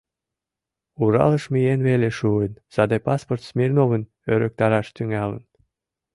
Уралыш 1.03 1.43
миен 1.53 1.81
веле 1.87 2.09
шуын, 2.17 2.53
саде 2.73 2.97
паспорт 3.07 3.41
Смирновым 3.49 4.03
ӧрыктараш 4.33 4.87
тӱҥалын. 4.95 5.43